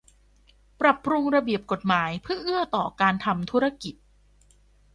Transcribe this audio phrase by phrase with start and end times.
[0.81, 3.95] ปรับปรุงระเบียบกฎหมายเพื่อเอื้อต่อการทำธุรกิจ